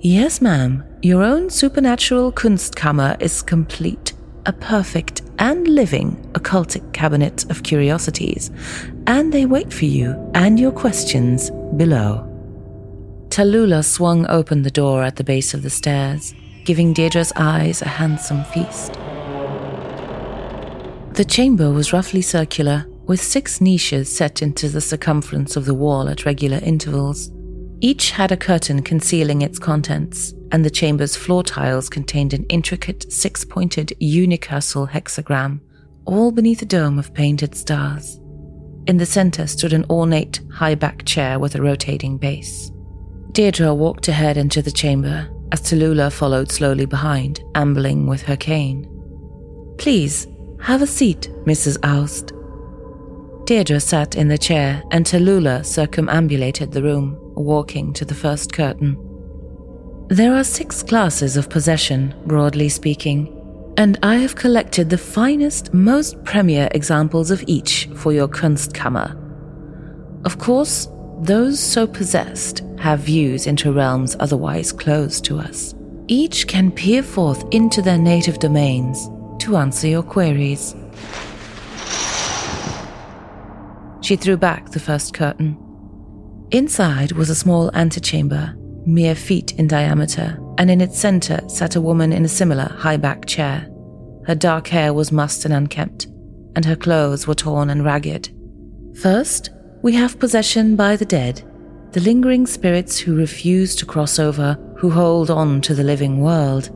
Yes, 0.00 0.42
ma'am. 0.42 0.84
Your 1.00 1.22
own 1.22 1.48
supernatural 1.48 2.32
Kunstkammer 2.32 3.20
is 3.22 3.40
complete, 3.40 4.12
a 4.44 4.52
perfect 4.52 5.22
and 5.38 5.66
living 5.68 6.16
occultic 6.32 6.92
cabinet 6.92 7.50
of 7.50 7.62
curiosities, 7.62 8.50
and 9.06 9.32
they 9.32 9.46
wait 9.46 9.72
for 9.72 9.84
you 9.84 10.30
and 10.34 10.58
your 10.58 10.72
questions 10.72 11.50
below. 11.76 12.30
Tallulah 13.28 13.84
swung 13.84 14.26
open 14.28 14.62
the 14.62 14.70
door 14.70 15.02
at 15.02 15.16
the 15.16 15.24
base 15.24 15.54
of 15.54 15.62
the 15.62 15.70
stairs, 15.70 16.34
giving 16.64 16.94
Deirdre's 16.94 17.32
eyes 17.36 17.82
a 17.82 17.88
handsome 17.88 18.44
feast. 18.44 18.92
The 21.14 21.24
chamber 21.24 21.70
was 21.70 21.92
roughly 21.92 22.22
circular, 22.22 22.86
with 23.06 23.20
six 23.20 23.60
niches 23.60 24.14
set 24.14 24.40
into 24.40 24.68
the 24.68 24.80
circumference 24.80 25.56
of 25.56 25.64
the 25.64 25.74
wall 25.74 26.08
at 26.08 26.24
regular 26.24 26.58
intervals. 26.58 27.30
Each 27.80 28.10
had 28.12 28.32
a 28.32 28.36
curtain 28.36 28.82
concealing 28.82 29.42
its 29.42 29.58
contents, 29.58 30.32
and 30.54 30.64
the 30.64 30.70
chamber's 30.70 31.16
floor 31.16 31.42
tiles 31.42 31.88
contained 31.88 32.32
an 32.32 32.46
intricate 32.48 33.12
six 33.12 33.44
pointed 33.44 33.92
unicursal 34.00 34.88
hexagram, 34.88 35.58
all 36.04 36.30
beneath 36.30 36.62
a 36.62 36.64
dome 36.64 36.96
of 36.96 37.12
painted 37.12 37.56
stars. 37.56 38.20
In 38.86 38.96
the 38.96 39.04
center 39.04 39.48
stood 39.48 39.72
an 39.72 39.84
ornate, 39.90 40.40
high 40.52 40.76
back 40.76 41.04
chair 41.04 41.40
with 41.40 41.56
a 41.56 41.60
rotating 41.60 42.18
base. 42.18 42.70
Deirdre 43.32 43.74
walked 43.74 44.06
ahead 44.06 44.36
into 44.36 44.62
the 44.62 44.70
chamber 44.70 45.28
as 45.50 45.60
Tallulah 45.60 46.12
followed 46.12 46.52
slowly 46.52 46.86
behind, 46.86 47.40
ambling 47.56 48.06
with 48.06 48.22
her 48.22 48.36
cane. 48.36 48.88
Please, 49.76 50.28
have 50.60 50.82
a 50.82 50.86
seat, 50.86 51.32
Mrs. 51.46 51.78
Aust. 51.82 52.32
Deirdre 53.44 53.80
sat 53.80 54.14
in 54.14 54.28
the 54.28 54.38
chair, 54.38 54.84
and 54.92 55.04
Tallulah 55.04 55.66
circumambulated 55.66 56.70
the 56.70 56.82
room, 56.84 57.18
walking 57.34 57.92
to 57.94 58.04
the 58.04 58.14
first 58.14 58.52
curtain. 58.52 58.96
There 60.08 60.34
are 60.34 60.44
six 60.44 60.82
classes 60.82 61.38
of 61.38 61.48
possession, 61.48 62.14
broadly 62.26 62.68
speaking, 62.68 63.34
and 63.78 63.98
I 64.02 64.16
have 64.16 64.36
collected 64.36 64.90
the 64.90 64.98
finest, 64.98 65.72
most 65.72 66.22
premier 66.24 66.68
examples 66.72 67.30
of 67.30 67.42
each 67.46 67.88
for 67.94 68.12
your 68.12 68.28
Kunstkammer. 68.28 69.16
Of 70.26 70.38
course, 70.38 70.88
those 71.22 71.58
so 71.58 71.86
possessed 71.86 72.62
have 72.78 73.00
views 73.00 73.46
into 73.46 73.72
realms 73.72 74.14
otherwise 74.20 74.72
closed 74.72 75.24
to 75.24 75.38
us. 75.38 75.74
Each 76.06 76.46
can 76.46 76.70
peer 76.70 77.02
forth 77.02 77.42
into 77.50 77.80
their 77.80 77.96
native 77.96 78.38
domains 78.38 79.08
to 79.38 79.56
answer 79.56 79.88
your 79.88 80.02
queries. 80.02 80.74
She 84.02 84.16
threw 84.16 84.36
back 84.36 84.70
the 84.70 84.80
first 84.80 85.14
curtain. 85.14 85.56
Inside 86.50 87.12
was 87.12 87.30
a 87.30 87.34
small 87.34 87.70
antechamber 87.72 88.54
mere 88.86 89.14
feet 89.14 89.52
in 89.58 89.66
diameter, 89.66 90.38
and 90.58 90.70
in 90.70 90.80
its 90.80 90.98
center 90.98 91.40
sat 91.48 91.76
a 91.76 91.80
woman 91.80 92.12
in 92.12 92.24
a 92.24 92.28
similar 92.28 92.68
high 92.68 92.96
back 92.96 93.26
chair. 93.26 93.68
Her 94.26 94.34
dark 94.34 94.68
hair 94.68 94.92
was 94.92 95.12
mussed 95.12 95.44
and 95.44 95.52
unkempt, 95.52 96.06
and 96.56 96.64
her 96.64 96.76
clothes 96.76 97.26
were 97.26 97.34
torn 97.34 97.70
and 97.70 97.84
ragged. 97.84 98.30
First, 99.00 99.50
we 99.82 99.94
have 99.94 100.18
possession 100.18 100.76
by 100.76 100.96
the 100.96 101.04
dead, 101.04 101.42
the 101.92 102.00
lingering 102.00 102.46
spirits 102.46 102.98
who 102.98 103.16
refuse 103.16 103.76
to 103.76 103.86
cross 103.86 104.18
over, 104.18 104.58
who 104.78 104.90
hold 104.90 105.30
on 105.30 105.60
to 105.62 105.74
the 105.74 105.84
living 105.84 106.20
world. 106.20 106.70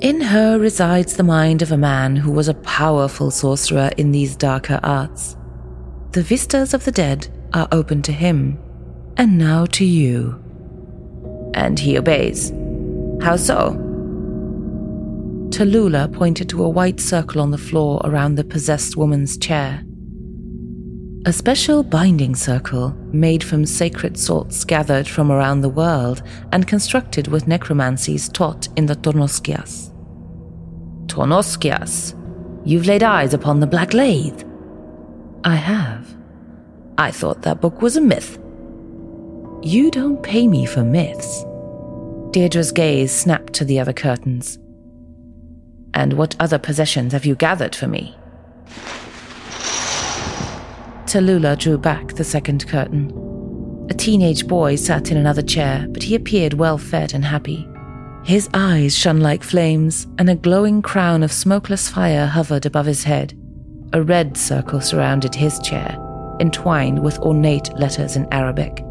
In 0.00 0.20
her 0.20 0.58
resides 0.58 1.16
the 1.16 1.24
mind 1.24 1.62
of 1.62 1.72
a 1.72 1.76
man 1.76 2.16
who 2.16 2.30
was 2.30 2.48
a 2.48 2.54
powerful 2.54 3.30
sorcerer 3.30 3.90
in 3.96 4.12
these 4.12 4.36
darker 4.36 4.78
arts. 4.82 5.36
The 6.12 6.22
vistas 6.22 6.72
of 6.72 6.84
the 6.84 6.92
dead 6.92 7.28
are 7.52 7.68
open 7.72 8.02
to 8.02 8.12
him, 8.12 8.58
and 9.16 9.36
now 9.38 9.66
to 9.66 9.84
you 9.84 10.44
and 11.54 11.78
he 11.78 11.98
obeys. 11.98 12.50
How 13.20 13.36
so? 13.36 13.76
Tallulah 15.50 16.12
pointed 16.12 16.48
to 16.50 16.62
a 16.62 16.68
white 16.68 17.00
circle 17.00 17.40
on 17.40 17.50
the 17.50 17.58
floor 17.58 18.00
around 18.04 18.34
the 18.34 18.44
possessed 18.44 18.96
woman's 18.96 19.36
chair. 19.38 19.82
A 21.26 21.32
special 21.32 21.82
binding 21.82 22.34
circle 22.34 22.94
made 23.12 23.42
from 23.42 23.66
sacred 23.66 24.16
salts 24.16 24.64
gathered 24.64 25.08
from 25.08 25.32
around 25.32 25.60
the 25.62 25.68
world 25.68 26.22
and 26.52 26.66
constructed 26.66 27.28
with 27.28 27.48
necromancies 27.48 28.28
taught 28.28 28.68
in 28.76 28.86
the 28.86 28.94
Tornoskias. 28.94 29.92
Tornoskias? 31.06 32.14
You've 32.64 32.86
laid 32.86 33.02
eyes 33.02 33.34
upon 33.34 33.60
the 33.60 33.66
Black 33.66 33.94
Lathe? 33.94 34.44
I 35.44 35.56
have. 35.56 36.16
I 36.98 37.10
thought 37.10 37.42
that 37.42 37.60
book 37.60 37.82
was 37.82 37.96
a 37.96 38.00
myth. 38.00 38.38
You 39.62 39.90
don't 39.90 40.22
pay 40.22 40.46
me 40.46 40.66
for 40.66 40.84
myths. 40.84 41.44
Deirdre's 42.30 42.70
gaze 42.70 43.10
snapped 43.10 43.54
to 43.54 43.64
the 43.64 43.80
other 43.80 43.92
curtains. 43.92 44.56
And 45.94 46.12
what 46.12 46.36
other 46.38 46.58
possessions 46.58 47.12
have 47.12 47.26
you 47.26 47.34
gathered 47.34 47.74
for 47.74 47.88
me? 47.88 48.16
Tallulah 51.06 51.58
drew 51.58 51.76
back 51.76 52.14
the 52.14 52.22
second 52.22 52.68
curtain. 52.68 53.10
A 53.90 53.94
teenage 53.94 54.46
boy 54.46 54.76
sat 54.76 55.10
in 55.10 55.16
another 55.16 55.42
chair, 55.42 55.86
but 55.88 56.04
he 56.04 56.14
appeared 56.14 56.54
well 56.54 56.78
fed 56.78 57.12
and 57.12 57.24
happy. 57.24 57.68
His 58.24 58.48
eyes 58.54 58.96
shone 58.96 59.20
like 59.20 59.42
flames, 59.42 60.06
and 60.18 60.30
a 60.30 60.36
glowing 60.36 60.82
crown 60.82 61.24
of 61.24 61.32
smokeless 61.32 61.88
fire 61.88 62.26
hovered 62.26 62.64
above 62.64 62.86
his 62.86 63.02
head. 63.02 63.36
A 63.92 64.02
red 64.02 64.36
circle 64.36 64.80
surrounded 64.80 65.34
his 65.34 65.58
chair, 65.58 65.98
entwined 66.38 67.02
with 67.02 67.18
ornate 67.18 67.72
letters 67.74 68.14
in 68.14 68.32
Arabic. 68.32 68.84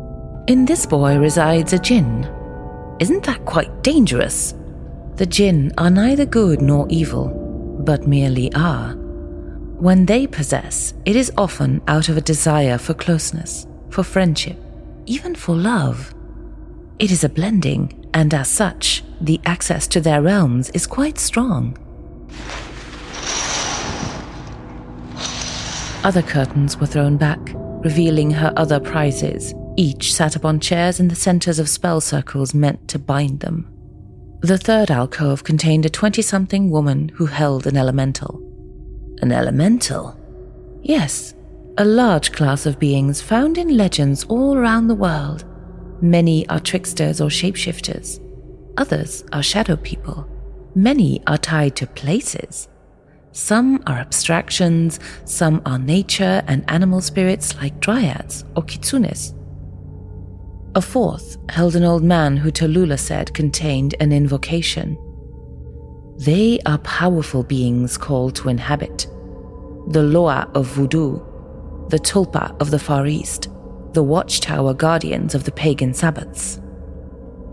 In 0.48 0.63
this 0.63 0.86
boy 0.86 1.18
resides 1.18 1.74
a 1.74 1.80
jinn. 1.80 2.24
Isn't 3.00 3.25
that 3.25 3.44
quite 3.44 3.84
dangerous? 3.84 4.54
The 5.18 5.25
jinn 5.25 5.74
are 5.77 5.89
neither 5.89 6.25
good 6.25 6.62
nor 6.62 6.88
evil, 6.89 7.27
but 7.84 8.08
merely 8.08 8.54
are. 8.54 8.94
When 8.96 10.06
they 10.06 10.25
possess, 10.25 10.94
it 11.04 11.18
is 11.18 11.34
often 11.38 11.82
out 11.89 12.08
of 12.08 12.16
a 12.16 12.22
desire 12.22 12.77
for 12.77 12.94
closeness, 12.94 13.68
for 13.89 14.06
friendship, 14.06 14.58
even 15.06 15.36
for 15.36 15.54
love. 15.54 16.16
It 16.98 17.12
is 17.12 17.25
a 17.25 17.30
blending, 17.30 18.10
and 18.13 18.34
as 18.34 18.48
such, 18.48 19.04
the 19.20 19.42
access 19.44 19.86
to 19.88 20.00
their 20.00 20.22
realms 20.22 20.70
is 20.70 20.88
quite 20.88 21.18
strong. 21.18 21.77
Other 26.06 26.22
curtains 26.22 26.77
were 26.77 26.88
thrown 26.88 27.18
back, 27.18 27.51
revealing 27.84 28.32
her 28.32 28.54
other 28.56 28.80
prizes. 28.80 29.54
Each 29.80 30.12
sat 30.12 30.36
upon 30.36 30.60
chairs 30.60 31.00
in 31.00 31.08
the 31.08 31.16
centers 31.16 31.60
of 31.60 31.70
spell 31.70 32.02
circles 32.02 32.56
meant 32.56 32.88
to 32.88 32.98
bind 32.98 33.42
them. 33.42 33.72
The 34.42 34.58
third 34.58 34.90
alcove 34.90 35.44
contained 35.44 35.86
a 35.86 35.90
20 35.90 36.24
something 36.24 36.72
woman 36.72 37.10
who 37.10 37.28
held 37.28 37.68
an 37.68 37.78
elemental. 37.78 38.42
An 39.22 39.32
elemental? 39.32 40.20
Yes, 40.82 41.36
a 41.78 41.86
large 41.86 42.32
class 42.32 42.66
of 42.66 42.80
beings 42.80 43.22
found 43.22 43.60
in 43.60 43.78
legends 43.78 44.24
all 44.24 44.58
around 44.58 44.88
the 44.88 44.96
world. 44.96 45.46
Many 46.02 46.48
are 46.50 46.60
tricksters 46.60 47.22
or 47.22 47.30
shapeshifters. 47.30 48.20
Others 48.78 49.26
are 49.32 49.44
shadow 49.44 49.76
people. 49.76 50.28
Many 50.74 51.22
are 51.28 51.38
tied 51.38 51.76
to 51.76 51.86
places. 51.86 52.68
Some 53.32 53.84
are 53.86 53.98
abstractions, 53.98 55.00
some 55.26 55.62
are 55.68 55.78
nature 55.78 56.42
and 56.48 56.68
animal 56.68 57.02
spirits 57.02 57.56
like 57.58 57.80
dryads 57.80 58.44
or 58.56 58.64
kitsunes. 58.64 59.37
A 60.78 60.82
fourth 60.82 61.38
held 61.50 61.76
an 61.76 61.84
old 61.84 62.04
man 62.04 62.38
who 62.38 62.52
Tallulah 62.52 63.00
said 63.00 63.34
contained 63.34 63.96
an 64.00 64.12
invocation. 64.12 64.96
They 66.20 66.60
are 66.68 66.78
powerful 66.78 67.42
beings 67.42 67.98
called 67.98 68.36
to 68.36 68.50
inhabit. 68.50 69.08
The 69.88 70.04
Loa 70.04 70.48
of 70.54 70.68
Voodoo, 70.68 71.20
the 71.88 71.98
Tulpa 71.98 72.56
of 72.62 72.70
the 72.70 72.78
Far 72.78 73.08
East, 73.08 73.50
the 73.94 74.04
Watchtower 74.04 74.76
guardians 74.76 75.34
of 75.34 75.46
the 75.46 75.52
pagan 75.52 75.94
Sabbats. 75.94 76.60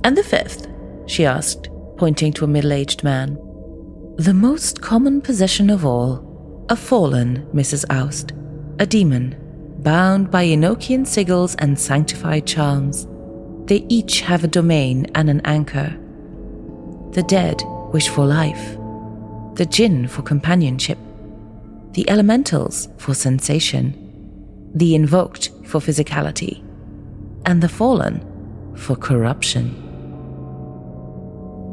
And 0.05 0.19
the 0.19 0.23
fifth? 0.23 0.69
she 1.07 1.25
asked, 1.25 1.71
pointing 1.97 2.31
to 2.35 2.45
a 2.45 2.49
middle 2.49 2.75
aged 2.75 3.05
man. 3.05 3.39
The 4.17 4.35
most 4.35 4.83
common 4.83 5.23
possession 5.23 5.71
of 5.71 5.87
all 5.87 6.67
a 6.69 6.77
fallen 6.77 7.47
Mrs. 7.55 7.87
Aust, 7.89 8.33
a 8.79 8.85
demon, 8.85 9.35
bound 9.79 10.31
by 10.31 10.45
Enochian 10.45 11.07
sigils 11.07 11.55
and 11.59 11.81
sanctified 11.81 12.47
charms. 12.47 13.07
They 13.67 13.87
each 13.89 14.21
have 14.21 14.45
a 14.45 14.49
domain 14.49 15.07
and 15.15 15.31
an 15.31 15.41
anchor. 15.45 15.97
The 17.13 17.23
dead 17.23 17.63
wish 17.93 18.09
for 18.09 18.27
life, 18.27 18.77
the 19.55 19.67
jinn 19.67 20.07
for 20.07 20.23
companionship, 20.23 20.99
the 21.93 22.09
elementals 22.11 22.89
for 22.99 23.15
sensation, 23.15 23.95
the 24.75 24.95
invoked 24.95 25.51
for 25.65 25.81
physicality, 25.81 26.63
and 27.47 27.63
the 27.63 27.69
fallen 27.69 28.21
for 28.77 28.97
corruption. 28.97 29.81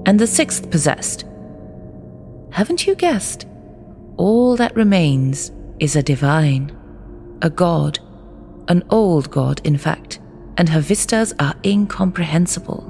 And 0.06 0.20
the 0.20 0.28
sixth 0.28 0.70
possessed. 0.72 1.26
Haven't 2.52 2.88
you 2.88 2.96
guessed? 2.96 3.48
All 4.18 4.56
that 4.56 4.76
remains 4.76 5.52
is 5.80 5.96
a 5.96 6.04
divine, 6.04 6.72
a 7.42 7.50
god, 7.50 8.00
an 8.68 8.84
old 8.90 9.32
god, 9.32 9.60
in 9.66 9.78
fact, 9.78 10.20
and 10.58 10.70
her 10.70 10.82
vistas 10.82 11.34
are 11.40 11.56
incomprehensible. 11.64 12.88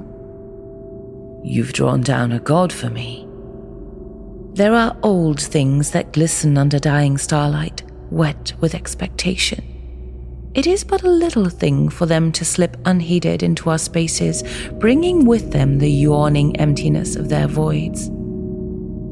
You've 1.44 1.72
drawn 1.72 2.02
down 2.02 2.32
a 2.32 2.38
god 2.38 2.72
for 2.72 2.90
me. 2.90 3.26
There 4.54 4.74
are 4.74 4.96
old 5.02 5.40
things 5.40 5.90
that 5.92 6.12
glisten 6.12 6.58
under 6.58 6.78
dying 6.78 7.18
starlight, 7.18 7.82
wet 8.10 8.52
with 8.60 8.74
expectation. 8.74 9.64
It 10.54 10.66
is 10.66 10.84
but 10.84 11.02
a 11.02 11.08
little 11.08 11.48
thing 11.48 11.88
for 11.88 12.04
them 12.04 12.30
to 12.32 12.44
slip 12.44 12.76
unheeded 12.84 13.42
into 13.42 13.70
our 13.70 13.78
spaces, 13.78 14.42
bringing 14.74 15.24
with 15.24 15.52
them 15.52 15.78
the 15.78 15.90
yawning 15.90 16.54
emptiness 16.56 17.16
of 17.16 17.30
their 17.30 17.46
voids. 17.46 18.10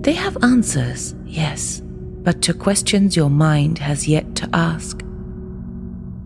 They 0.03 0.13
have 0.13 0.37
answers, 0.45 1.15
yes, 1.25 1.81
but 1.83 2.43
to 2.43 2.53
questions 2.53 3.17
your 3.17 3.31
mind 3.31 3.79
has 3.79 4.07
yet 4.07 4.35
to 4.37 4.51
ask. 4.53 5.03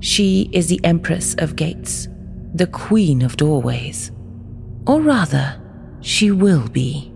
She 0.01 0.51
is 0.53 0.67
the 0.67 0.85
Empress 0.85 1.35
of 1.39 1.55
Gates, 1.55 2.09
the 2.55 2.69
Queen 2.69 3.23
of 3.23 3.37
Doorways. 3.37 4.13
Or 4.87 5.01
rather, 5.01 5.61
she 6.01 6.31
will 6.31 6.69
be. 6.69 7.13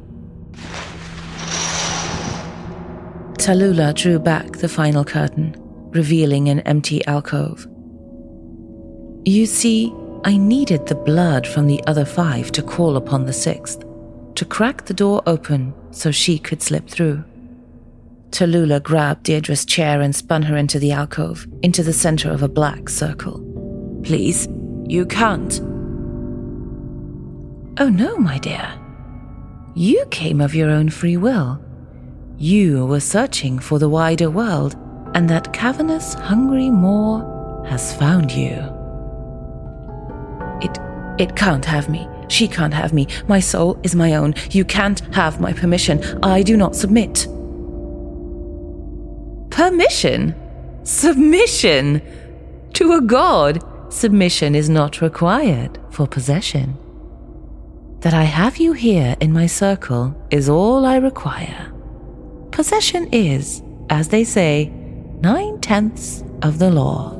Tallulah 3.35 3.95
drew 3.95 4.19
back 4.19 4.57
the 4.57 4.69
final 4.69 5.05
curtain, 5.05 5.55
revealing 5.91 6.49
an 6.49 6.59
empty 6.61 7.07
alcove. 7.07 7.69
You 9.25 9.47
see, 9.47 9.95
I 10.25 10.37
needed 10.37 10.87
the 10.87 10.97
blood 10.97 11.47
from 11.47 11.69
the 11.69 11.83
other 11.87 12.05
five 12.05 12.51
to 12.53 12.63
call 12.63 12.97
upon 12.97 13.27
the 13.27 13.33
sixth, 13.33 13.85
to 14.35 14.45
crack 14.45 14.87
the 14.87 14.95
door 14.95 15.23
open 15.25 15.73
so 15.93 16.11
she 16.11 16.41
could 16.41 16.63
slip 16.63 16.89
through. 16.89 17.23
Tallulah 18.31 18.83
grabbed 18.83 19.23
Deirdre's 19.23 19.65
chair 19.65 20.01
and 20.01 20.17
spun 20.17 20.43
her 20.43 20.57
into 20.57 20.81
the 20.81 20.91
alcove, 20.91 21.47
into 21.63 21.85
the 21.85 21.93
center 21.93 22.31
of 22.33 22.43
a 22.43 22.49
black 22.49 22.89
circle. 22.89 23.45
Please, 24.03 24.49
you 24.89 25.05
can't. 25.07 25.61
Oh 27.79 27.89
no, 27.89 28.17
my 28.17 28.39
dear. 28.39 28.73
You 29.75 30.05
came 30.11 30.41
of 30.41 30.55
your 30.55 30.71
own 30.71 30.89
free 30.89 31.17
will. 31.17 31.63
You 32.39 32.87
were 32.87 33.01
searching 33.01 33.59
for 33.59 33.79
the 33.79 33.89
wider 33.89 34.31
world, 34.31 34.77
and 35.15 35.29
that 35.29 35.53
cavernous, 35.53 36.15
hungry 36.15 36.71
maw 36.71 37.63
has 37.65 37.95
found 37.95 38.33
you. 38.33 38.57
It 40.63 40.79
it 41.19 41.37
can't 41.37 41.65
have 41.65 41.89
me. 41.89 42.09
She 42.29 42.49
can't 42.49 42.75
have 42.75 42.93
me. 42.93 43.09
My 43.27 43.41
soul 43.41 43.79
is 43.83 43.95
my 43.95 44.15
own. 44.15 44.35
You 44.51 44.65
can't 44.65 45.01
have 45.15 45.41
my 45.41 45.53
permission. 45.53 46.03
I 46.23 46.43
do 46.43 46.57
not 46.57 46.77
submit. 46.77 47.27
Permission? 49.51 50.35
Submission? 50.85 52.03
To 52.75 52.93
a 52.93 53.01
god? 53.01 53.63
Submission 53.91 54.55
is 54.55 54.69
not 54.69 55.01
required 55.01 55.79
for 55.91 56.07
possession. 56.07 56.77
That 58.01 58.13
I 58.13 58.25
have 58.25 58.59
you 58.59 58.75
here 58.75 59.17
in 59.19 59.33
my 59.33 59.47
circle 59.47 60.15
is 60.31 60.49
all 60.49 60.85
I 60.85 60.97
require. 60.97 61.73
Possession 62.51 63.09
is, 63.13 63.63
as 63.89 64.09
they 64.09 64.25
say, 64.25 64.67
nine 65.23 65.59
tenths 65.61 66.23
of 66.43 66.59
the 66.59 66.71
law. 66.71 67.15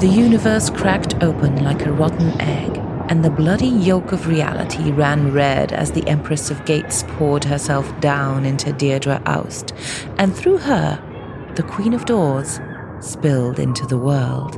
The 0.00 0.08
universe 0.08 0.70
cracked 0.70 1.22
open 1.22 1.62
like 1.62 1.86
a 1.86 1.92
rotten 1.92 2.38
egg, 2.40 2.74
and 3.14 3.24
the 3.24 3.30
bloody 3.30 3.68
yolk 3.68 4.10
of 4.10 4.26
reality 4.26 4.90
ran 4.90 5.32
red 5.32 5.72
as 5.72 5.92
the 5.92 6.04
Empress 6.08 6.50
of 6.50 6.64
Gates 6.64 7.04
poured 7.10 7.44
herself 7.44 7.88
down 8.00 8.44
into 8.44 8.72
Deirdre 8.72 9.22
Aust, 9.24 9.72
and 10.18 10.34
through 10.34 10.58
her, 10.58 11.00
the 11.54 11.62
Queen 11.62 11.94
of 11.94 12.06
Doors 12.06 12.58
spilled 12.98 13.60
into 13.60 13.86
the 13.86 13.96
world. 13.96 14.56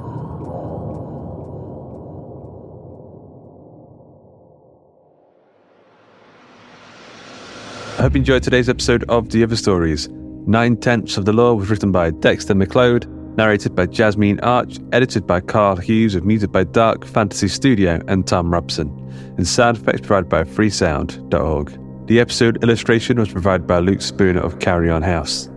I 7.98 8.02
hope 8.04 8.14
you 8.14 8.20
enjoyed 8.20 8.42
today's 8.42 8.70
episode 8.70 9.04
of 9.10 9.28
The 9.28 9.42
Other 9.42 9.56
Stories. 9.56 10.08
Nine 10.46 10.78
Tenths 10.78 11.18
of 11.18 11.26
the 11.26 11.34
Law 11.34 11.52
was 11.52 11.68
written 11.68 11.92
by 11.92 12.10
Dexter 12.10 12.54
McLeod 12.54 13.04
narrated 13.36 13.74
by 13.74 13.86
Jasmine 13.86 14.40
Arch, 14.40 14.78
edited 14.92 15.26
by 15.26 15.40
Karl 15.40 15.76
Hughes, 15.76 16.14
with 16.14 16.24
music 16.24 16.52
by 16.52 16.64
Dark 16.64 17.04
Fantasy 17.04 17.48
Studio 17.48 18.00
and 18.08 18.26
Thom 18.26 18.52
Robson, 18.52 18.88
and 19.36 19.46
sound 19.46 19.76
effects 19.76 20.00
provided 20.00 20.28
by 20.28 20.44
freesound.org. 20.44 22.06
The 22.06 22.20
episode 22.20 22.62
illustration 22.62 23.18
was 23.18 23.30
provided 23.30 23.66
by 23.66 23.78
Luke 23.78 24.00
Spooner 24.00 24.40
of 24.40 24.58
Carrion 24.60 25.02
House. 25.02 25.48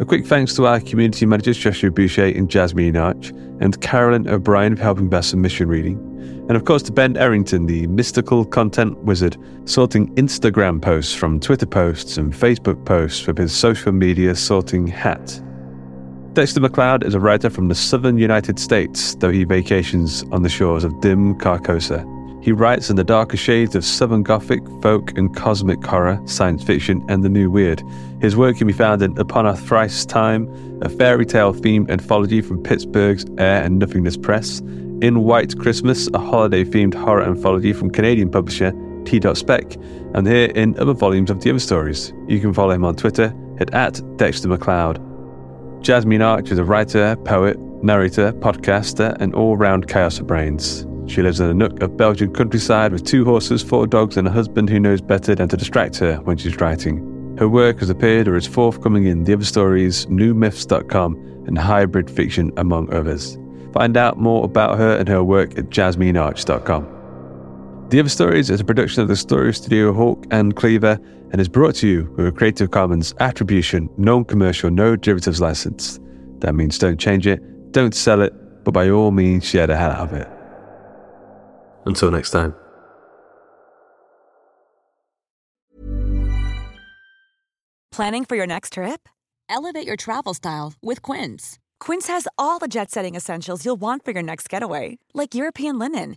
A 0.00 0.04
quick 0.04 0.26
thanks 0.26 0.54
to 0.56 0.66
our 0.66 0.80
community 0.80 1.26
managers 1.26 1.56
Joshua 1.56 1.90
Boucher 1.90 2.26
and 2.26 2.50
Jasmine 2.50 2.96
Arch, 2.96 3.30
and 3.60 3.80
Carolyn 3.80 4.28
O'Brien 4.28 4.76
for 4.76 4.82
helping 4.82 5.08
with 5.08 5.24
submission 5.24 5.68
reading. 5.68 5.96
And 6.48 6.56
of 6.56 6.64
course 6.64 6.82
to 6.84 6.92
Ben 6.92 7.16
Errington, 7.16 7.66
the 7.66 7.86
mystical 7.86 8.44
content 8.44 8.98
wizard, 9.04 9.36
sorting 9.64 10.12
Instagram 10.16 10.82
posts 10.82 11.14
from 11.14 11.38
Twitter 11.38 11.66
posts 11.66 12.16
and 12.16 12.32
Facebook 12.32 12.84
posts 12.84 13.26
with 13.26 13.38
his 13.38 13.54
social 13.54 13.92
media 13.92 14.34
sorting 14.34 14.86
hat. 14.88 15.40
Dexter 16.34 16.60
McLeod 16.60 17.04
is 17.04 17.14
a 17.14 17.20
writer 17.20 17.50
from 17.50 17.68
the 17.68 17.74
southern 17.74 18.16
United 18.16 18.58
States, 18.58 19.14
though 19.16 19.30
he 19.30 19.44
vacations 19.44 20.24
on 20.32 20.42
the 20.42 20.48
shores 20.48 20.82
of 20.82 20.98
dim 21.02 21.34
Carcosa. 21.38 22.08
He 22.42 22.52
writes 22.52 22.88
in 22.88 22.96
the 22.96 23.04
darker 23.04 23.36
shades 23.36 23.76
of 23.76 23.84
Southern 23.84 24.22
Gothic, 24.22 24.62
folk, 24.80 25.16
and 25.18 25.36
cosmic 25.36 25.84
horror, 25.84 26.18
science 26.24 26.64
fiction, 26.64 27.04
and 27.10 27.22
the 27.22 27.28
new 27.28 27.50
weird. 27.50 27.82
His 28.22 28.34
work 28.34 28.56
can 28.56 28.66
be 28.66 28.72
found 28.72 29.02
in 29.02 29.16
Upon 29.18 29.44
a 29.44 29.54
Thrice 29.54 30.06
Time, 30.06 30.48
a 30.80 30.88
fairy 30.88 31.26
tale 31.26 31.52
themed 31.52 31.90
anthology 31.90 32.40
from 32.40 32.62
Pittsburgh's 32.62 33.26
Air 33.36 33.62
and 33.62 33.78
Nothingness 33.78 34.16
Press, 34.16 34.60
In 35.02 35.24
White 35.24 35.58
Christmas, 35.58 36.08
a 36.14 36.18
holiday 36.18 36.64
themed 36.64 36.94
horror 36.94 37.24
anthology 37.24 37.74
from 37.74 37.90
Canadian 37.90 38.30
publisher 38.30 38.72
T. 39.04 39.20
Spec, 39.34 39.76
and 40.14 40.26
here 40.26 40.50
in 40.54 40.78
other 40.78 40.94
volumes 40.94 41.28
of 41.28 41.42
the 41.42 41.50
other 41.50 41.58
stories. 41.58 42.14
You 42.26 42.40
can 42.40 42.54
follow 42.54 42.70
him 42.70 42.86
on 42.86 42.96
Twitter 42.96 43.34
at, 43.58 43.74
at 43.74 44.00
Dexter 44.16 44.48
McLeod. 44.48 45.11
Jasmine 45.82 46.22
Arch 46.22 46.52
is 46.52 46.58
a 46.58 46.64
writer, 46.64 47.16
poet, 47.24 47.58
narrator, 47.82 48.32
podcaster, 48.34 49.16
and 49.18 49.34
all 49.34 49.56
round 49.56 49.88
chaos 49.88 50.20
of 50.20 50.28
brains. 50.28 50.86
She 51.08 51.22
lives 51.22 51.40
in 51.40 51.50
a 51.50 51.54
nook 51.54 51.82
of 51.82 51.96
Belgian 51.96 52.32
countryside 52.32 52.92
with 52.92 53.04
two 53.04 53.24
horses, 53.24 53.64
four 53.64 53.88
dogs, 53.88 54.16
and 54.16 54.28
a 54.28 54.30
husband 54.30 54.70
who 54.70 54.78
knows 54.78 55.00
better 55.00 55.34
than 55.34 55.48
to 55.48 55.56
distract 55.56 55.96
her 55.96 56.18
when 56.18 56.36
she's 56.36 56.60
writing. 56.60 57.36
Her 57.36 57.48
work 57.48 57.80
has 57.80 57.90
appeared 57.90 58.28
or 58.28 58.36
is 58.36 58.46
forthcoming 58.46 59.06
in 59.06 59.24
The 59.24 59.32
Other 59.32 59.44
Stories, 59.44 60.06
newmyths.com, 60.06 61.44
and 61.48 61.58
Hybrid 61.58 62.08
Fiction, 62.08 62.52
among 62.56 62.94
others. 62.94 63.36
Find 63.72 63.96
out 63.96 64.18
more 64.18 64.44
about 64.44 64.78
her 64.78 64.96
and 64.96 65.08
her 65.08 65.24
work 65.24 65.58
at 65.58 65.70
jasminearch.com. 65.70 66.91
The 67.92 68.00
Other 68.00 68.08
Stories 68.08 68.48
is 68.48 68.58
a 68.58 68.64
production 68.64 69.02
of 69.02 69.08
the 69.08 69.16
Story 69.16 69.52
Studio 69.52 69.92
Hawk 69.92 70.24
and 70.30 70.56
Cleaver 70.56 70.98
and 71.30 71.38
is 71.38 71.46
brought 71.46 71.74
to 71.74 71.86
you 71.86 72.10
with 72.16 72.26
a 72.26 72.32
Creative 72.32 72.70
Commons 72.70 73.14
Attribution, 73.20 73.90
non 73.98 74.24
commercial, 74.24 74.70
no 74.70 74.96
derivatives 74.96 75.42
license. 75.42 76.00
That 76.38 76.54
means 76.54 76.78
don't 76.78 76.98
change 76.98 77.26
it, 77.26 77.38
don't 77.72 77.94
sell 77.94 78.22
it, 78.22 78.32
but 78.64 78.72
by 78.72 78.88
all 78.88 79.10
means 79.10 79.44
share 79.44 79.66
the 79.66 79.76
hell 79.76 79.90
out 79.90 80.10
of 80.10 80.14
it. 80.14 80.26
Until 81.84 82.10
next 82.10 82.30
time. 82.30 82.54
Planning 87.90 88.24
for 88.24 88.36
your 88.36 88.46
next 88.46 88.72
trip? 88.72 89.06
Elevate 89.50 89.86
your 89.86 89.96
travel 89.96 90.32
style 90.32 90.72
with 90.80 91.02
Quince. 91.02 91.58
Quince 91.78 92.06
has 92.06 92.26
all 92.38 92.58
the 92.58 92.68
jet 92.68 92.90
setting 92.90 93.14
essentials 93.14 93.66
you'll 93.66 93.76
want 93.76 94.02
for 94.02 94.12
your 94.12 94.22
next 94.22 94.48
getaway, 94.48 94.98
like 95.12 95.34
European 95.34 95.78
linen, 95.78 96.16